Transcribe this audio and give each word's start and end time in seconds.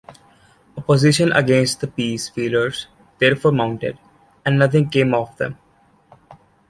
Opposition 0.75 1.31
against 1.31 1.79
the 1.81 1.85
peace 1.85 2.27
feelers 2.27 2.87
therefore 3.19 3.51
mounted, 3.51 3.99
and 4.43 4.57
nothing 4.57 4.89
came 4.89 5.13
of 5.13 5.37
them. 5.37 5.59